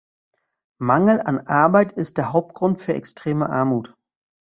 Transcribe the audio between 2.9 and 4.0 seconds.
extreme Armut.